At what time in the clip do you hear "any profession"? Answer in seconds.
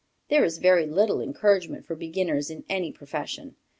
2.67-3.55